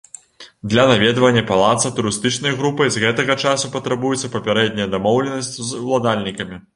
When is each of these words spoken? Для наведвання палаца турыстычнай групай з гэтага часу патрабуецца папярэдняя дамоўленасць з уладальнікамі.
Для 0.69 0.83
наведвання 0.91 1.41
палаца 1.51 1.91
турыстычнай 1.99 2.55
групай 2.61 2.91
з 2.95 3.03
гэтага 3.05 3.35
часу 3.49 3.71
патрабуецца 3.75 4.31
папярэдняя 4.37 4.89
дамоўленасць 4.97 5.53
з 5.71 5.87
уладальнікамі. 5.89 6.63